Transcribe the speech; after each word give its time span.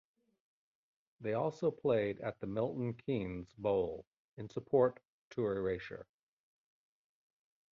They 1.19 1.35
also 1.35 1.69
played 1.69 2.21
at 2.21 2.39
the 2.39 2.47
Milton 2.47 2.95
Keynes 2.95 3.53
Bowl 3.53 4.07
in 4.35 4.49
support 4.49 4.99
to 5.29 5.43
Erasure. 5.45 6.07